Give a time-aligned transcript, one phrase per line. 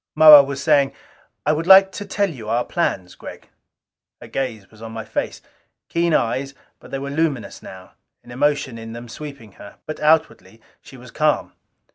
[0.15, 0.93] Moa was saying,
[1.45, 3.49] "I would like to tell you our plans, Gregg."
[4.19, 5.43] Her gaze was on my face.
[5.89, 7.91] Keen eyes, but they were luminous now
[8.23, 9.75] an emotion in them sweeping her.
[9.85, 11.53] But outwardly she was calm.